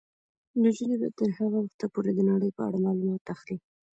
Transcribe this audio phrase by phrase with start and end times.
[0.63, 3.57] نجونې به تر هغه وخته پورې د نړۍ په اړه معلومات اخلي.